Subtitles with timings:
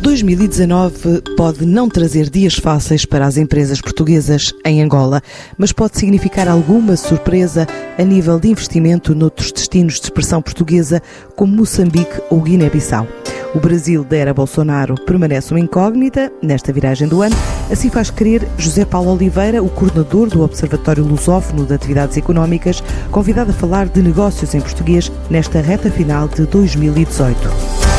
[0.00, 5.22] 2019 pode não trazer dias fáceis para as empresas portuguesas em Angola,
[5.58, 7.66] mas pode significar alguma surpresa
[7.98, 11.02] a nível de investimento noutros destinos de expressão portuguesa,
[11.36, 13.06] como Moçambique ou Guiné-Bissau.
[13.54, 17.36] O Brasil dera Bolsonaro permanece uma incógnita nesta viragem do ano.
[17.70, 23.50] Assim faz crer José Paulo Oliveira, o coordenador do Observatório Lusófono de Atividades Económicas, convidado
[23.50, 27.89] a falar de negócios em português nesta reta final de 2018.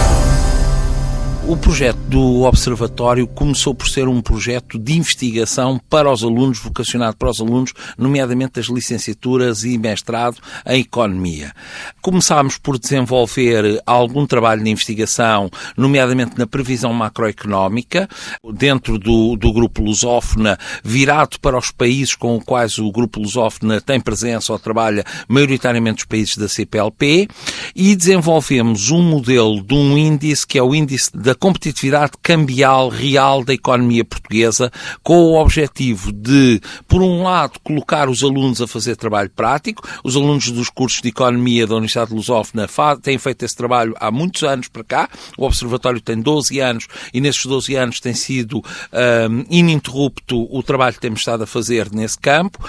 [1.52, 7.18] O projeto do Observatório começou por ser um projeto de investigação para os alunos, vocacionado
[7.18, 11.51] para os alunos, nomeadamente das licenciaturas e mestrado em Economia.
[12.01, 18.07] Começámos por desenvolver algum trabalho de investigação, nomeadamente na previsão macroeconómica,
[18.54, 23.82] dentro do, do Grupo Lusófona, virado para os países com os quais o Grupo Lusófona
[23.82, 27.27] tem presença ou trabalha, maioritariamente os países da CPLP,
[27.75, 33.44] e desenvolvemos um modelo de um índice que é o índice da competitividade cambial real
[33.44, 34.71] da economia portuguesa,
[35.02, 39.81] com o objetivo de, por um lado, colocar os alunos a fazer trabalho prático.
[40.03, 42.69] Os alunos dos cursos de economia da Universidade de Lusófona
[43.01, 45.09] têm feito esse trabalho há muitos anos para cá.
[45.35, 50.94] O Observatório tem 12 anos e nesses 12 anos tem sido um, ininterrupto o trabalho
[50.94, 52.63] que temos estado a fazer nesse campo.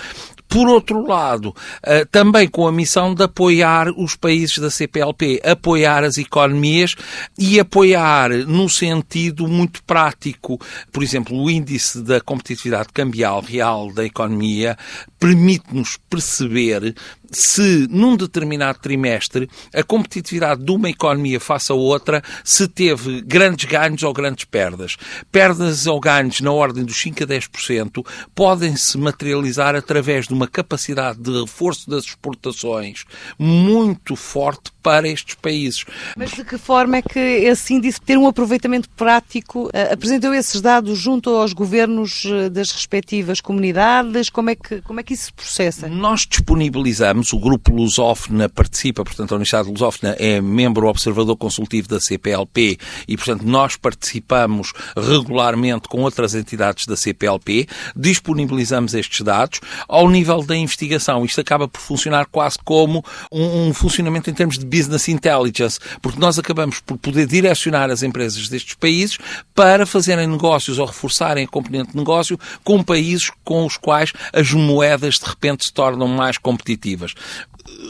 [0.53, 6.05] Por outro lado, eh, também com a missão de apoiar os países da CPLP, apoiar
[6.05, 6.94] as economias
[7.39, 10.61] e apoiar num sentido muito prático.
[10.92, 14.77] Por exemplo, o índice da competitividade cambial real da economia
[15.23, 16.97] permite-nos perceber
[17.31, 23.65] se num determinado trimestre a competitividade de uma economia face a outra se teve grandes
[23.65, 24.97] ganhos ou grandes perdas.
[25.31, 30.48] Perdas ou ganhos na ordem dos 5 a 10% podem se materializar através de uma
[30.48, 33.05] capacidade de reforço das exportações
[33.39, 35.84] muito forte para estes países.
[36.17, 40.61] Mas de que forma é que esse índice ter um aproveitamento prático uh, apresentou esses
[40.61, 44.28] dados junto aos governos uh, das respectivas comunidades?
[44.28, 45.88] Como é que como é que isso se processa?
[45.88, 52.00] Nós disponibilizamos o grupo Lusófona participa, portanto a Universidade Lusófona é membro observador consultivo da
[52.00, 60.09] CPLP e portanto nós participamos regularmente com outras entidades da CPLP, disponibilizamos estes dados ao
[60.09, 61.25] nível da investigação.
[61.25, 66.19] Isto acaba por funcionar quase como um, um funcionamento em termos de business intelligence, porque
[66.19, 69.19] nós acabamos por poder direcionar as empresas destes países
[69.54, 74.53] para fazerem negócios ou reforçarem a componente de negócio com países com os quais as
[74.53, 77.14] moedas de repente se tornam mais competitivas.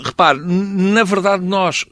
[0.05, 1.85] Repare, na verdade nós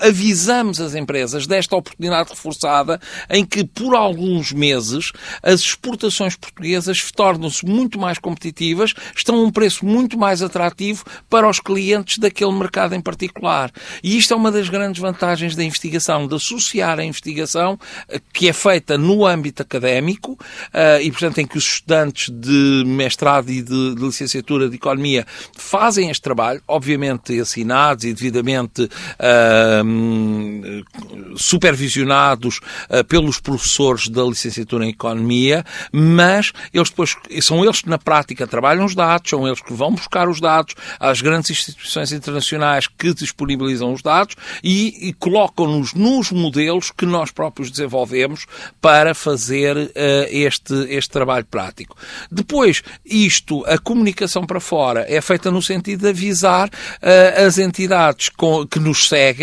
[0.00, 3.00] avisamos as empresas desta oportunidade reforçada
[3.30, 5.12] em que, por alguns meses,
[5.42, 11.48] as exportações portuguesas tornam-se muito mais competitivas, estão a um preço muito mais atrativo para
[11.48, 13.70] os clientes daquele mercado em particular.
[14.02, 18.48] E isto é uma das grandes vantagens da investigação, de associar a investigação eh, que
[18.48, 20.38] é feita no âmbito académico
[20.72, 26.10] eh, e, portanto, em que os estudantes de mestrado e de, licenciatura de Economia fazem
[26.10, 28.88] este trabalho, obviamente assinados e devidamente uh,
[31.36, 32.58] supervisionados
[32.90, 38.46] uh, pelos professores da licenciatura em Economia, mas eles depois, são eles que na prática
[38.46, 43.14] trabalham os dados, são eles que vão buscar os dados às grandes instituições internacionais que
[43.14, 48.46] disponibilizam os dados e, e colocam-nos nos modelos que nós próprios desenvolvemos
[48.80, 49.90] para fazer uh,
[50.28, 51.96] este, este trabalho prático.
[52.30, 58.28] Depois, isto, a comunicação para fora, é feita no sentido de avisar uh, as entidades
[58.28, 59.41] com, que nos seguem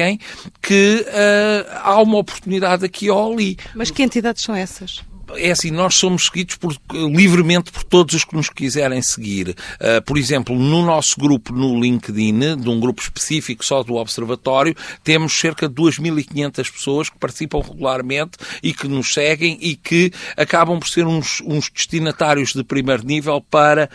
[0.61, 3.57] que uh, há uma oportunidade aqui ou ali.
[3.75, 5.01] Mas que entidades são essas?
[5.35, 9.50] É assim, nós somos seguidos por, livremente por todos os que nos quiserem seguir.
[9.50, 14.75] Uh, por exemplo, no nosso grupo no LinkedIn, de um grupo específico só do Observatório,
[15.03, 20.79] temos cerca de 2.500 pessoas que participam regularmente e que nos seguem e que acabam
[20.79, 23.89] por ser uns, uns destinatários de primeiro nível para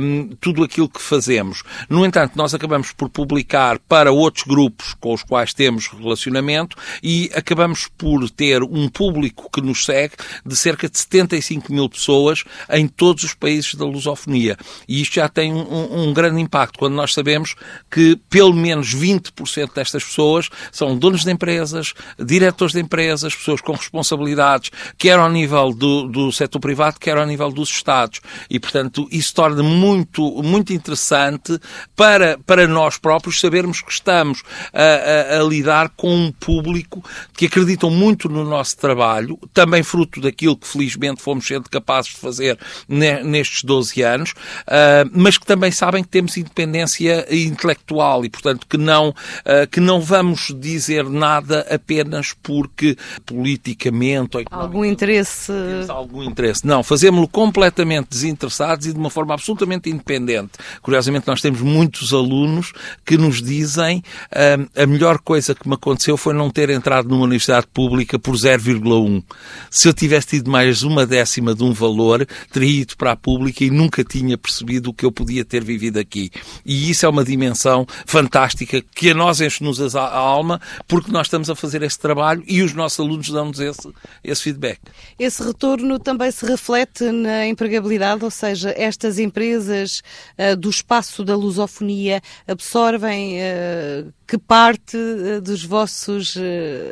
[0.00, 1.62] um, tudo aquilo que fazemos.
[1.88, 7.30] No entanto, nós acabamos por publicar para outros grupos com os quais temos relacionamento e
[7.34, 10.14] acabamos por ter um público que nos segue
[10.44, 14.56] de de 75 mil pessoas em todos os países da lusofonia.
[14.86, 17.54] E isto já tem um, um grande impacto, quando nós sabemos
[17.90, 23.72] que pelo menos 20% destas pessoas são donos de empresas, diretores de empresas, pessoas com
[23.72, 28.20] responsabilidades, quer ao nível do, do setor privado, quer ao nível dos Estados.
[28.50, 31.58] E, portanto, isso torna muito, muito interessante
[31.94, 34.42] para, para nós próprios sabermos que estamos
[34.72, 37.04] a, a, a lidar com um público
[37.36, 42.18] que acreditam muito no nosso trabalho, também fruto daquilo que felizmente fomos sendo capazes de
[42.18, 42.58] fazer
[42.88, 48.76] nestes 12 anos, uh, mas que também sabem que temos independência intelectual e, portanto, que
[48.76, 55.52] não, uh, que não vamos dizer nada apenas porque politicamente ou algum interesse
[55.88, 56.66] temos algum interesse.
[56.66, 60.52] Não, fazemos-lo completamente desinteressados e de uma forma absolutamente independente.
[60.82, 62.72] Curiosamente, nós temos muitos alunos
[63.04, 64.02] que nos dizem
[64.32, 68.34] uh, a melhor coisa que me aconteceu foi não ter entrado numa universidade pública por
[68.34, 69.22] 0,1.
[69.70, 73.64] Se eu tivesse tido mais uma décima de um valor, teria ido para a pública
[73.64, 76.30] e nunca tinha percebido o que eu podia ter vivido aqui.
[76.64, 81.50] E isso é uma dimensão fantástica que a nós enche-nos a alma porque nós estamos
[81.50, 83.88] a fazer esse trabalho e os nossos alunos dão-nos esse,
[84.24, 84.80] esse feedback.
[85.18, 90.02] Esse retorno também se reflete na empregabilidade, ou seja, estas empresas
[90.38, 96.36] uh, do espaço da lusofonia absorvem uh, que parte uh, dos vossos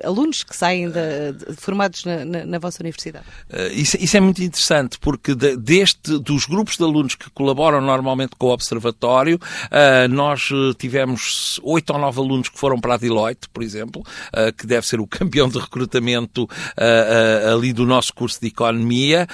[0.02, 3.24] alunos que saem de, de, formados na, na, na, vossa universidade?
[3.72, 8.34] Isso, isso, é muito interessante, porque de, deste, dos grupos de alunos que colaboram normalmente
[8.36, 9.38] com o Observatório,
[10.10, 10.48] nós
[10.78, 14.02] tivemos oito ou nove alunos que foram para a Deloitte, por exemplo,
[14.56, 16.48] que deve ser o campeão de recrutamento
[17.52, 19.26] ali do nosso curso de Economia.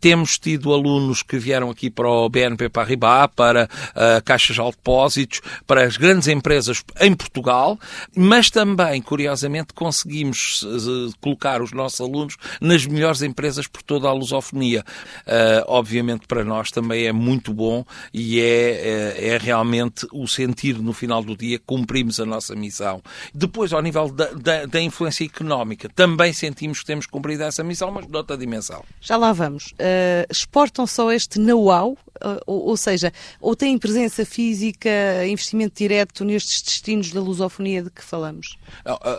[0.00, 5.40] temos tido alunos que vieram aqui para o BNP Paribas, para uh, caixas de depósitos,
[5.66, 7.78] para as grandes empresas em Portugal,
[8.14, 13.35] mas também, curiosamente, conseguimos uh, colocar os nossos alunos nas melhores empresas
[13.66, 14.84] por toda a lusofonia.
[15.26, 20.78] Uh, obviamente, para nós também é muito bom e é, é, é, realmente o sentir
[20.78, 23.02] no final do dia cumprimos a nossa missão.
[23.34, 27.90] Depois, ao nível da, da, da influência económica, também sentimos que temos cumprido essa missão,
[27.90, 28.82] mas noutra dimensão.
[29.00, 29.72] Já lá vamos.
[29.72, 34.90] Uh, exportam só este know-how, uh, ou, ou, seja, ou têm presença física,
[35.26, 38.56] investimento direto nestes destinos da lusofonia de que falamos?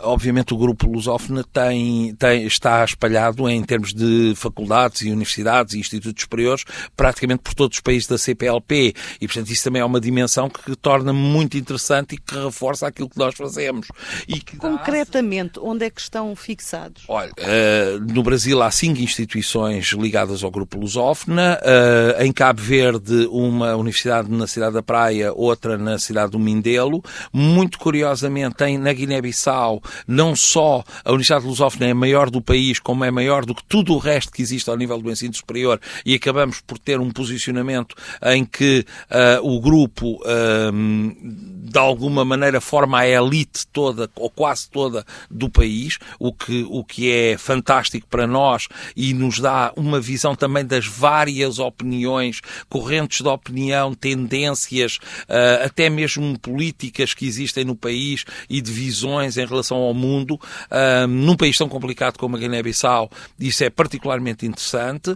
[0.03, 5.79] Obviamente o grupo lusófono tem, tem, está espalhado em termos de faculdades e universidades e
[5.79, 6.63] institutos superiores
[6.95, 10.75] praticamente por todos os países da CPLP e, portanto, isso também é uma dimensão que
[10.75, 13.87] torna muito interessante e que reforça aquilo que nós fazemos.
[14.27, 17.03] E que Concretamente, onde é que estão fixados?
[17.07, 23.27] Olha, uh, no Brasil há cinco instituições ligadas ao grupo lusófona, uh, em Cabo Verde
[23.31, 27.03] uma universidade na cidade da Praia, outra na cidade do Mindelo.
[27.31, 33.03] Muito curiosamente, tem na Guiné-Bissau não só a Universidade Lusófona é maior do país, como
[33.03, 36.13] é maior do que tudo o resto que existe ao nível do ensino superior e
[36.13, 42.99] acabamos por ter um posicionamento em que uh, o grupo uh, de alguma maneira forma
[42.99, 48.27] a elite toda ou quase toda do país, o que, o que é fantástico para
[48.27, 54.97] nós e nos dá uma visão também das várias opiniões, correntes de opinião, tendências,
[55.27, 60.35] uh, até mesmo políticas que existem no país e de visões em relação ao mundo.
[60.35, 63.09] Uh, num país tão complicado como a Guiné-Bissau,
[63.39, 65.11] isso é particularmente interessante.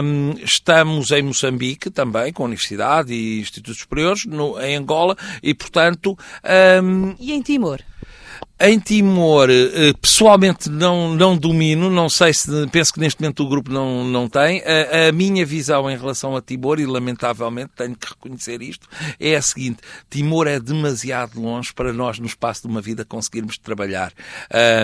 [0.00, 6.16] Um, estamos em Moçambique também, com Universidade e Institutos Superiores, no, em Angola, e portanto.
[6.82, 7.14] Um...
[7.18, 7.80] E em Timor?
[8.58, 13.48] Em Timor, eh, pessoalmente não, não domino, não sei se, penso que neste momento o
[13.48, 14.62] grupo não, não tem.
[14.62, 18.88] A, a, minha visão em relação a Timor, e lamentavelmente tenho que reconhecer isto,
[19.20, 23.58] é a seguinte: Timor é demasiado longe para nós, no espaço de uma vida, conseguirmos
[23.58, 24.10] trabalhar.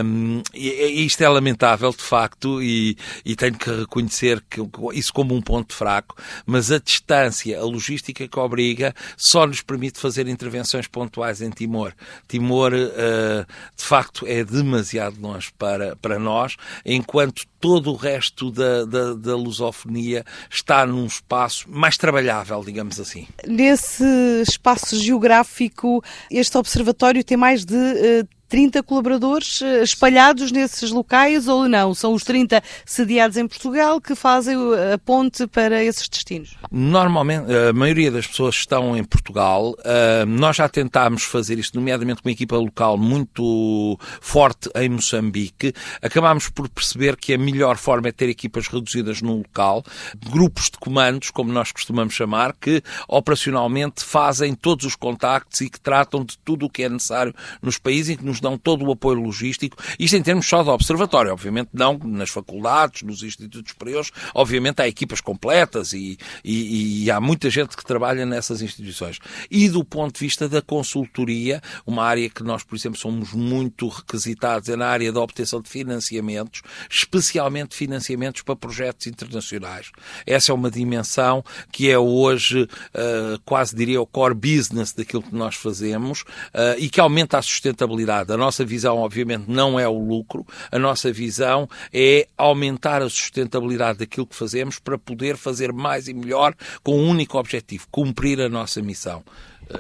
[0.05, 4.61] Um, e, isto é lamentável, de facto, e, e tenho que reconhecer que,
[4.93, 6.15] isso como um ponto fraco,
[6.45, 11.95] mas a distância, a logística que obriga, só nos permite fazer intervenções pontuais em Timor.
[12.29, 12.75] Timor.
[12.75, 19.15] Uh, de facto é demasiado longe para, para nós, enquanto todo o resto da, da,
[19.15, 23.27] da lusofonia está num espaço mais trabalhável, digamos assim.
[23.47, 24.05] Nesse
[24.43, 31.67] espaço geográfico, este observatório tem mais de uh, 30 colaboradores eh, espalhados nesses locais ou
[31.67, 31.95] não?
[31.95, 34.55] São os 30 sediados em Portugal que fazem
[34.93, 36.55] a ponte para esses destinos?
[36.71, 39.75] Normalmente, a maioria das pessoas estão em Portugal.
[39.83, 45.73] Eh, nós já tentámos fazer isto, nomeadamente com uma equipa local muito forte em Moçambique.
[46.03, 49.83] Acabámos por perceber que a melhor forma é ter equipas reduzidas num local,
[50.31, 55.81] grupos de comandos, como nós costumamos chamar, que operacionalmente fazem todos os contactos e que
[55.81, 58.93] tratam de tudo o que é necessário nos países e que nos dão todo o
[58.93, 64.11] apoio logístico, isto em termos só de observatório, obviamente não nas faculdades, nos institutos superiores,
[64.35, 69.19] obviamente há equipas completas e, e, e há muita gente que trabalha nessas instituições.
[69.51, 73.89] E do ponto de vista da consultoria, uma área que nós, por exemplo, somos muito
[73.89, 79.91] requisitados é na área da obtenção de financiamentos, especialmente financiamentos para projetos internacionais.
[80.27, 85.35] Essa é uma dimensão que é hoje uh, quase diria o core business daquilo que
[85.35, 89.99] nós fazemos uh, e que aumenta a sustentabilidade a nossa visão, obviamente, não é o
[89.99, 96.09] lucro, a nossa visão é aumentar a sustentabilidade daquilo que fazemos para poder fazer mais
[96.09, 99.23] e melhor com um único objetivo: cumprir a nossa missão.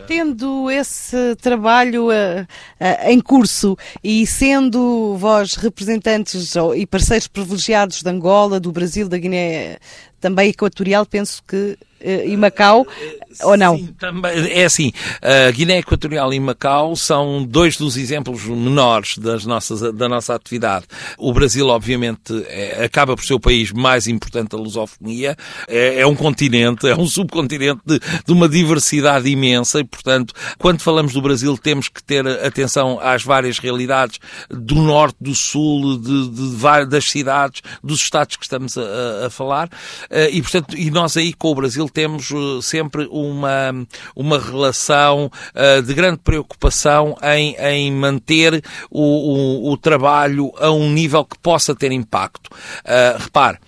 [0.06, 8.09] Tendo esse trabalho uh, uh, em curso e sendo vós representantes e parceiros privilegiados de
[8.09, 9.78] Angola, do Brasil, da Guiné
[10.22, 12.86] também equatorial, penso que eh, e Macau,
[13.42, 13.76] ou não?
[13.76, 19.46] Sim, também, é assim, a Guiné Equatorial e Macau são dois dos exemplos menores das
[19.46, 20.86] nossas, da nossa atividade.
[21.16, 25.36] O Brasil, obviamente, é, acaba por ser o país mais importante da lusofonia,
[25.68, 30.80] é, é um continente, é um subcontinente de, de, uma diversidade imensa e, portanto, quando
[30.80, 34.18] falamos do Brasil temos que ter atenção às várias realidades
[34.50, 39.68] do norte, do sul, de, de das cidades, dos estados que estamos a, a falar
[40.10, 45.31] eh, e, portanto, e nós aí com o Brasil temos eh, sempre uma, uma relação
[45.54, 51.38] uh, de grande preocupação em, em manter o, o, o, trabalho a um nível que
[51.38, 52.50] possa ter impacto.
[53.19, 53.59] Repare,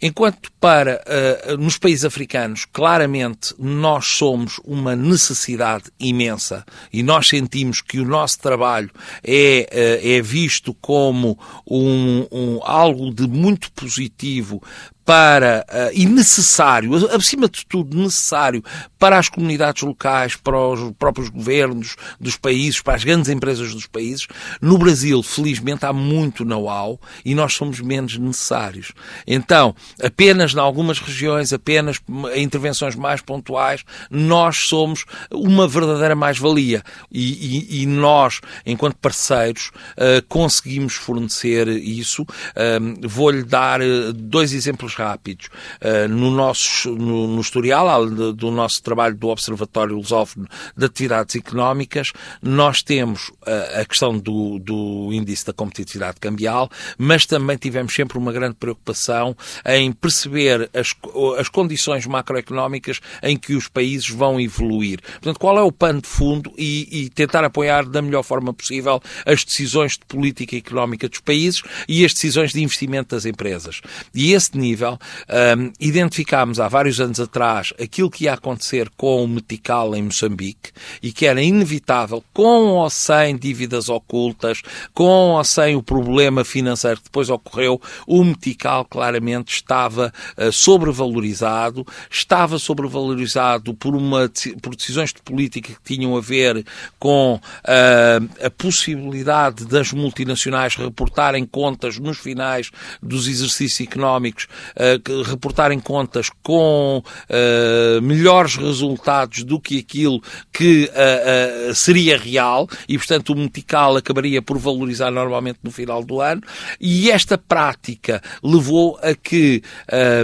[0.00, 1.02] Enquanto para
[1.48, 8.04] uh, nos países africanos, claramente nós somos uma necessidade imensa e nós sentimos que o
[8.04, 8.90] nosso trabalho
[9.24, 14.62] é, uh, é visto como um, um, algo de muito positivo
[15.06, 18.62] para, uh, e necessário, acima de tudo necessário,
[18.98, 23.86] para as comunidades locais, para os próprios governos dos países, para as grandes empresas dos
[23.86, 24.26] países.
[24.60, 28.90] No Brasil, felizmente, há muito know-how e nós somos menos necessários.
[29.24, 32.00] Então, apenas em algumas regiões, apenas
[32.34, 36.82] em intervenções mais pontuais, nós somos uma verdadeira mais-valia.
[37.12, 42.22] E, e, e, nós, enquanto parceiros, uh, conseguimos fornecer isso.
[42.22, 43.80] Uh, Vou-lhe dar
[44.12, 45.48] dois exemplos rápidos.
[45.80, 51.36] Uh, no nosso no, no historial do, do nosso trabalho do Observatório Lusófono de Atividades
[51.36, 52.12] Económicas,
[52.42, 58.18] nós temos uh, a questão do, do índice da competitividade cambial, mas também tivemos sempre
[58.18, 60.94] uma grande preocupação em perceber as,
[61.38, 65.00] as condições macroeconómicas em que os países vão evoluir.
[65.00, 69.00] Portanto, qual é o pano de fundo e, e tentar apoiar da melhor forma possível
[69.24, 73.80] as decisões de política económica dos países e as decisões de investimento das empresas.
[74.14, 79.28] E esse nível Um, identificámos há vários anos atrás aquilo que ia acontecer com o
[79.28, 80.70] Metical em Moçambique
[81.02, 84.62] e que era inevitável, com ou sem dívidas ocultas,
[84.94, 91.86] com ou sem o problema financeiro que depois ocorreu, o Metical claramente estava uh, sobrevalorizado,
[92.10, 94.30] estava sobrevalorizado por, uma,
[94.62, 96.64] por decisões de política que tinham a ver
[96.98, 102.70] com uh, a possibilidade das multinacionais reportarem contas nos finais
[103.02, 111.74] dos exercícios económicos uh, reportarem contas com uh, melhores resultados do que aquilo que uh,
[111.74, 116.42] seria real e, portanto, o metical acabaria por valorizar normalmente no final do ano.
[116.80, 119.62] E esta prática levou a que,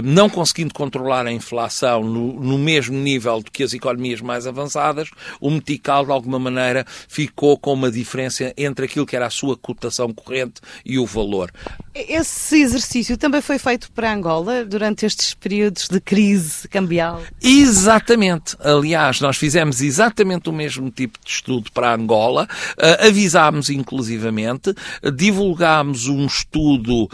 [0.03, 5.09] não conseguindo controlar a inflação no, no mesmo nível do que as economias mais avançadas,
[5.39, 9.57] o metical, de alguma maneira, ficou com uma diferença entre aquilo que era a sua
[9.57, 11.51] cotação corrente e o valor.
[11.93, 17.21] Esse exercício também foi feito para Angola durante estes períodos de crise cambial?
[17.41, 18.55] Exatamente.
[18.59, 22.47] Aliás, nós fizemos exatamente o mesmo tipo de estudo para Angola,
[22.77, 24.73] uh, avisámos inclusivamente,
[25.15, 27.09] divulgámos um estudo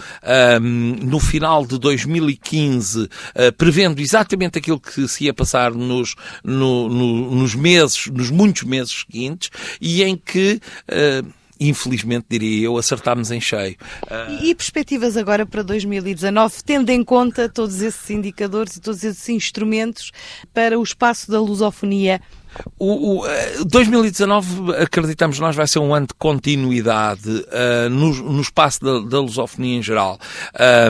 [0.62, 3.09] um, no final de 2015, uh,
[3.57, 9.05] prevendo exatamente aquilo que se ia passar nos, no, no, nos meses, nos muitos meses
[9.05, 10.59] seguintes, e em que
[10.89, 13.75] uh, infelizmente diria eu, acertámos em cheio.
[14.04, 14.44] Uh...
[14.44, 20.12] E, perspectivas agora para 2019, tendo em conta todos esses indicadores e todos esses instrumentos
[20.54, 22.22] para o espaço da lusofonia
[22.77, 28.41] o, o 2019, eh, acreditamos nós, vai ser um ano de continuidade uh, no, no,
[28.41, 30.20] espaço da, da lusofonia em geral.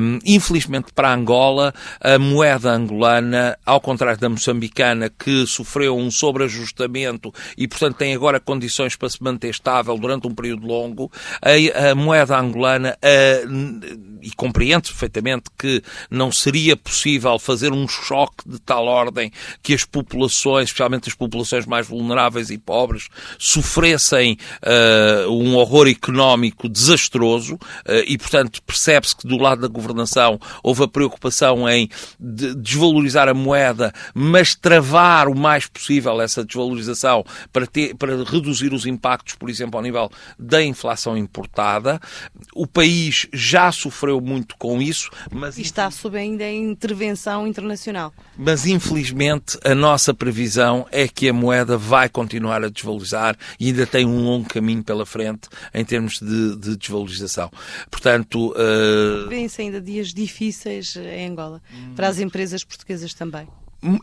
[0.01, 7.33] Um, infelizmente para Angola, a moeda angolana, ao contrário da moçambicana, que sofreu um sobreajustamento
[7.57, 11.11] e, portanto, tem agora condições para se manter estável durante um período longo,
[11.41, 18.47] a, a moeda angolana, uh, e compreende perfeitamente que não seria possível fazer um choque
[18.47, 24.37] de tal ordem que as populações, especialmente as populações populações mais vulneráveis e pobres sofressem
[24.63, 30.83] uh, um horror económico desastroso uh, e, portanto, percebe-se que do lado da governação houve
[30.83, 31.89] a preocupação em
[32.19, 38.73] de desvalorizar a moeda, mas travar o mais possível essa desvalorização para, ter, para reduzir
[38.73, 41.99] os impactos, por exemplo, ao nível da inflação importada.
[42.53, 45.57] O país já sofreu muito com isso, mas...
[45.57, 48.13] E está sob ainda a intervenção internacional.
[48.37, 53.87] Mas, infelizmente, a nossa previsão é que a moeda vai continuar a desvalorizar e ainda
[53.87, 57.49] tem um longo caminho pela frente em termos de, de desvalorização.
[57.89, 58.51] Portanto.
[58.51, 59.27] Uh...
[59.29, 61.61] Vêm-se ainda dias difíceis em Angola,
[61.95, 63.47] para as empresas portuguesas também.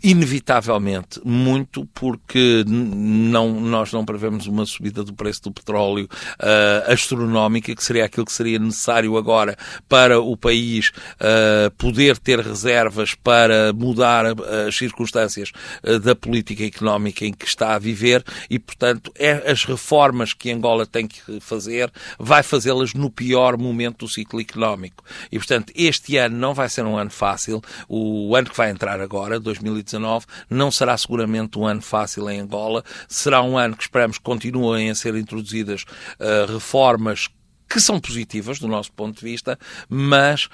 [0.03, 6.09] Inevitavelmente, muito, porque não, nós não prevemos uma subida do preço do petróleo
[6.41, 9.55] uh, astronómica, que seria aquilo que seria necessário agora
[9.87, 14.25] para o país uh, poder ter reservas para mudar
[14.67, 15.53] as circunstâncias
[15.85, 20.51] uh, da política económica em que está a viver e, portanto, é, as reformas que
[20.51, 25.05] Angola tem que fazer, vai fazê-las no pior momento do ciclo económico.
[25.31, 27.63] E, portanto, este ano não vai ser um ano fácil.
[27.89, 32.41] O ano que vai entrar agora, 2020, 2019 não será seguramente um ano fácil em
[32.41, 35.85] Angola, será um ano que esperamos que continuem a ser introduzidas
[36.19, 37.29] uh, reformas
[37.69, 39.59] que são positivas do nosso ponto de vista,
[39.89, 40.49] mas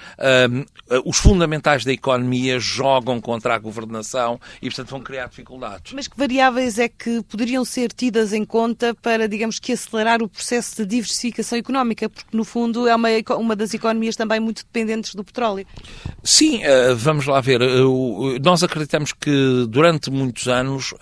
[0.51, 0.65] um,
[1.05, 5.93] os fundamentais da economia jogam contra a governação e, portanto, vão criar dificuldades.
[5.93, 10.29] Mas que variáveis é que poderiam ser tidas em conta para, digamos que, acelerar o
[10.29, 12.09] processo de diversificação económica?
[12.09, 15.65] Porque, no fundo, é uma, uma das economias também muito dependentes do petróleo.
[16.23, 17.61] Sim, uh, vamos lá ver.
[17.61, 20.93] Uh, nós acreditamos que durante muitos anos,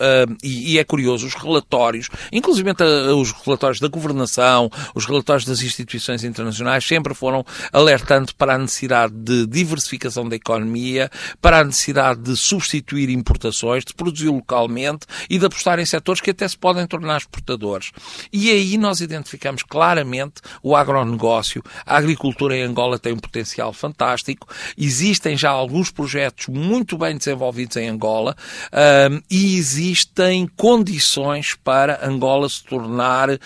[0.44, 2.70] e, é curioso, os relatórios, inclusive
[3.16, 8.58] os relatórios da governação, os relatórios das instituições instituições internacionais sempre foram alertando para a
[8.58, 11.10] necessidade de diversificação da economia,
[11.42, 16.32] para a necessidade de substituir importações, de produzir localmente e de apostar em setores que
[16.32, 17.92] até se podem tornar exportadores.
[18.34, 21.64] E aí nós identificamos claramente o agronegócio.
[21.86, 24.48] A agricultura em Angola tem um potencial fantástico.
[24.78, 28.36] Existem já alguns projetos muito bem desenvolvidos em Angola
[29.12, 33.38] um, e existem condições para Angola se tornar, uh,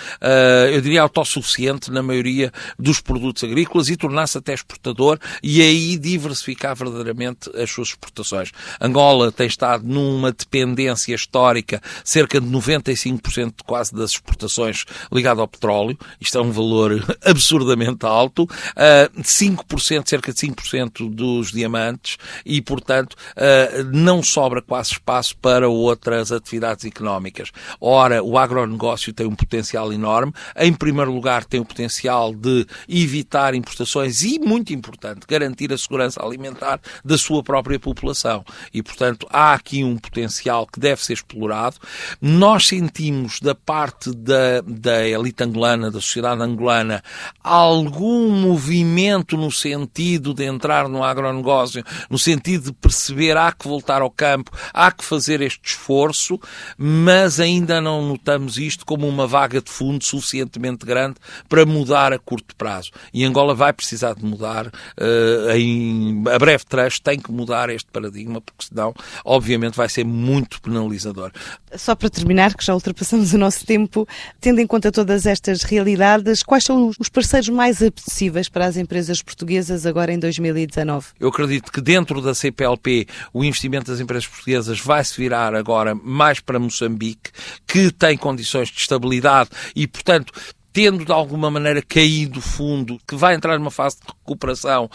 [0.72, 2.45] eu diria, autossuficiente na maioria
[2.78, 8.52] dos produtos agrícolas e tornar-se até exportador e aí diversificar verdadeiramente as suas exportações.
[8.80, 15.98] Angola tem estado numa dependência histórica, cerca de 95% quase das exportações ligado ao petróleo,
[16.20, 23.16] isto é um valor absurdamente alto, 5%, ah, cerca de 5% dos diamantes e, portanto,
[23.36, 27.52] ah, não sobra quase espaço para outras atividades económicas.
[27.80, 33.56] Ora, o agronegócio tem um potencial enorme, em primeiro lugar tem o potencial de evitar
[33.56, 38.44] importações e, muito importante, garantir a segurança alimentar da sua própria população.
[38.74, 41.78] E, portanto, há aqui um potencial que deve ser explorado.
[42.22, 47.04] Nós sentimos da parte da, da elite angolana, da sociedade angolana,
[47.44, 54.02] algum movimento no sentido de entrar no agronegócio, no sentido de perceber há que voltar
[54.02, 56.40] ao campo, há que fazer este esforço,
[56.78, 61.16] mas ainda não notamos isto como uma vaga de fundo suficientemente grande
[61.48, 62.92] para mudar a curto prazo.
[63.14, 67.90] E Angola vai precisar de mudar, uh, em, a breve trecho tem que mudar este
[67.92, 71.32] paradigma, porque senão, obviamente, vai ser muito penalizador.
[71.76, 74.08] Só para terminar, que já ultrapassamos o nosso tempo,
[74.42, 79.22] tendo em conta todas estas realidades, quais são os parceiros mais apetecíveis para as empresas
[79.22, 81.08] portuguesas agora em 2019?
[81.20, 85.94] Eu acredito que dentro da CPLP o investimento das empresas portuguesas vai se virar agora
[85.94, 87.32] mais para Moçambique,
[87.68, 90.34] que tem condições de estabilidade e, portanto,
[90.76, 94.90] tendo de alguma maneira caído fundo, que vai entrar numa fase de recuperação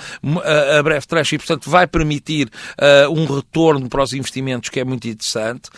[0.78, 4.84] a, breve trecho e, portanto, vai permitir uh, um retorno para os investimentos que é
[4.84, 5.70] muito interessante.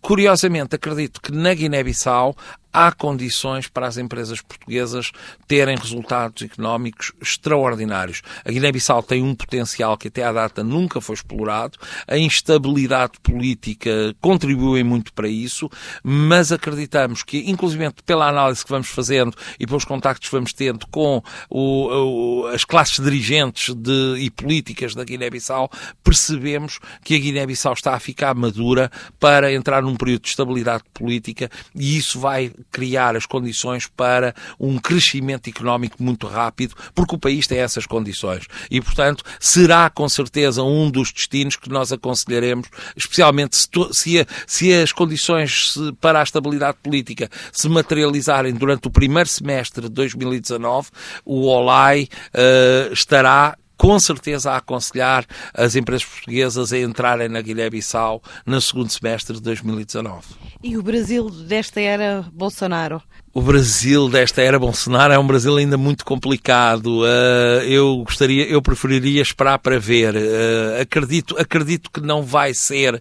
[0.00, 2.36] Curiosamente, acredito que na Guiné-Bissau
[2.72, 5.12] há condições para as empresas portuguesas
[5.46, 8.22] terem resultados económicos extraordinários.
[8.44, 14.14] A Guiné-Bissau tem um potencial que até à data nunca foi explorado, a instabilidade política
[14.20, 15.70] contribui muito para isso,
[16.02, 20.86] mas acreditamos que, inclusive pela análise que vamos fazendo e pelos contactos que vamos tendo
[20.88, 25.70] com o, o, as classes dirigentes de, e políticas da Guiné-Bissau,
[26.02, 31.50] percebemos que a Guiné-Bissau está a ficar madura para entrar num período de estabilidade política
[31.74, 37.46] e isso vai criar as condições para um crescimento económico muito rápido, porque o país
[37.46, 38.46] tem essas condições.
[38.70, 44.74] E, portanto, será com certeza um dos destinos que nós aconselharemos, especialmente se, se, se
[44.74, 50.88] as condições para a estabilidade política se materializarem durante o primeiro semestre de 2019,
[51.24, 58.20] o OLAI uh, estará com certeza a aconselhar as empresas portuguesas a entrarem na Guiné-Bissau
[58.44, 60.26] no segundo semestre de 2019.
[60.62, 63.00] E o Brasil desta era Bolsonaro?
[63.34, 67.02] O Brasil desta era Bolsonaro é um Brasil ainda muito complicado.
[67.02, 70.14] Uh, eu gostaria, eu preferiria esperar para ver.
[70.14, 73.00] Uh, acredito, acredito que não vai ser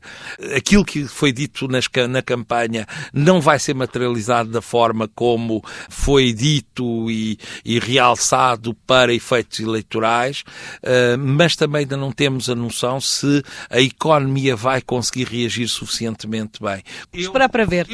[0.55, 6.33] aquilo que foi dito nas, na campanha, não vai ser materializado da forma como foi
[6.33, 10.43] dito e, e realçado para efeitos eleitorais,
[10.83, 16.61] uh, mas também ainda não temos a noção se a economia vai conseguir reagir suficientemente
[16.61, 16.83] bem.
[17.13, 17.87] Eu, esperar para ver.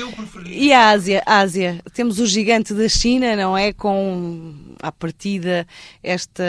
[0.46, 1.22] E a Ásia?
[1.26, 3.74] A Ásia, temos o gigante da China, não é?
[3.74, 5.68] Com, à partida,
[6.02, 6.44] esta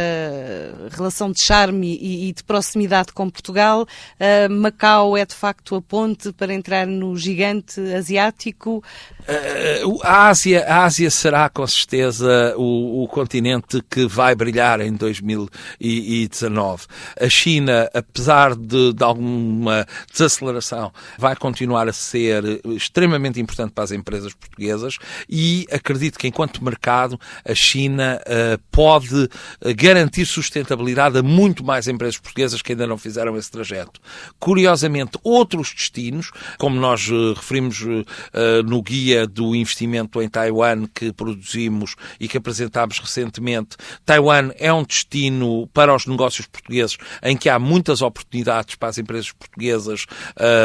[0.90, 3.82] relação de charme e, e de proximidade com Portugal.
[3.82, 8.82] Uh, Macau é, de facto, a ponte para entrar no gigante asiático.
[9.20, 14.92] Uh, a, Ásia, a Ásia será, com certeza, o, o continente que vai brilhar em
[14.92, 16.86] 2019.
[17.20, 23.90] A China, apesar de, de alguma desaceleração, vai continuar a ser extremamente importante para as
[23.90, 29.28] empresas portuguesas e acredito que, enquanto mercado, a China uh, pode
[29.60, 34.00] eh, garantir sustentabilidade a muito mais empresas portuguesas que ainda não fizeram esse trajeto.
[34.38, 41.12] Curiosamente, outros destinos, como nós uh, referimos uh, no guia do investimento em Taiwan que
[41.12, 47.48] produzimos e que apresentámos recentemente, Taiwan é um destino para os negócios portugueses em que
[47.48, 50.06] há muitas oportunidades para as empresas portuguesas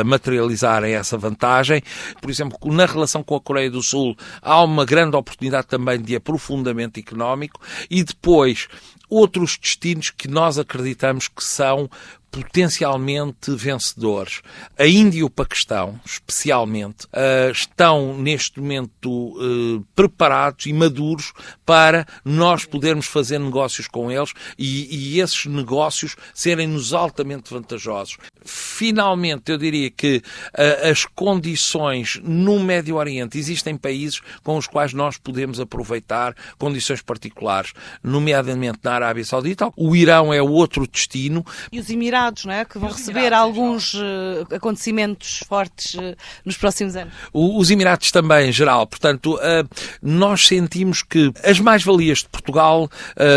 [0.06, 1.82] materializarem essa vantagem.
[2.22, 6.16] Por exemplo, na relação com a Coreia do Sul, há uma grande oportunidade também de
[6.16, 8.68] aprofundamento económico e depois
[9.08, 11.88] outros destinos que nós acreditamos que são
[12.32, 14.42] potencialmente vencedores.
[14.78, 21.34] A Índia e o Paquistão, especialmente, uh, estão neste momento uh, preparados e maduros
[21.66, 28.18] para nós podermos fazer negócios com eles e, e esses negócios serem-nos altamente vantajosos.
[28.46, 34.94] Finalmente, eu diria que uh, as condições no Médio Oriente, existem países com os quais
[34.94, 39.72] nós podemos aproveitar condições particulares, nomeadamente na Arábia Saudita.
[39.76, 41.46] O Irão é outro destino.
[41.72, 42.66] E os Emirados Não é?
[42.66, 47.14] Que vão receber Emirados, alguns uh, acontecimentos fortes uh, nos próximos anos.
[47.32, 48.86] O, os Emirados também, em geral.
[48.86, 49.68] Portanto, uh,
[50.02, 52.90] nós sentimos que as mais-valias de Portugal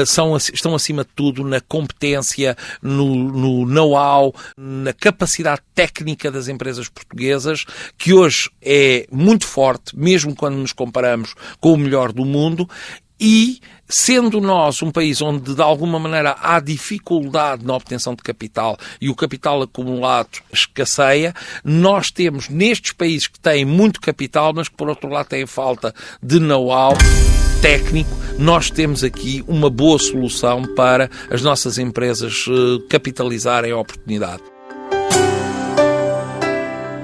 [0.07, 6.89] são, estão, acima de tudo, na competência, no, no know-how, na capacidade técnica das empresas
[6.89, 7.65] portuguesas,
[7.97, 12.69] que hoje é muito forte, mesmo quando nos comparamos com o melhor do mundo,
[13.21, 13.61] e
[13.95, 19.11] sendo nós um país onde de alguma maneira há dificuldade na obtenção de capital e
[19.11, 24.89] o capital acumulado escasseia, nós temos nestes países que têm muito capital, mas que por
[24.89, 26.95] outro lado têm falta de know-how
[27.61, 34.52] técnico, nós temos aqui uma boa solução para as nossas empresas eh, capitalizarem a oportunidade.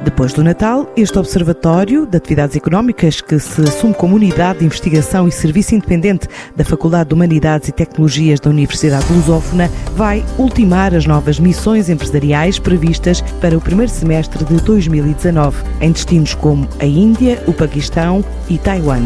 [0.09, 5.29] Depois do Natal, este Observatório de Atividades Económicas, que se assume como unidade de investigação
[5.29, 11.05] e serviço independente da Faculdade de Humanidades e Tecnologias da Universidade Lusófona, vai ultimar as
[11.05, 17.45] novas missões empresariais previstas para o primeiro semestre de 2019, em destinos como a Índia,
[17.47, 19.03] o Paquistão e Taiwan.